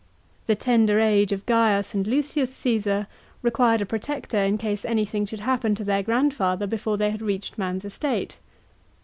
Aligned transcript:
The 0.47 0.55
tender 0.55 0.99
age 0.99 1.31
of 1.31 1.45
Gaius 1.45 1.93
and 1.93 2.07
Lucius 2.07 2.51
Caesar 2.55 3.05
required 3.43 3.81
a 3.81 3.85
protector 3.85 4.37
in 4.39 4.57
case 4.57 4.83
any 4.83 5.05
thing 5.05 5.27
should 5.27 5.41
happen 5.41 5.75
to 5.75 5.83
their 5.83 6.01
grandfather 6.01 6.65
before 6.65 6.97
they 6.97 7.11
had 7.11 7.21
reached 7.21 7.55
man's 7.59 7.85
estate. 7.85 8.39